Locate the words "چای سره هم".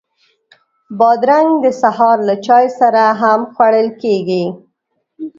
2.45-3.39